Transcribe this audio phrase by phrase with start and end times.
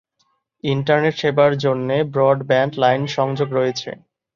[0.63, 3.89] Internet সেবার জন্যে broadband line সংযোগ রয়েছে।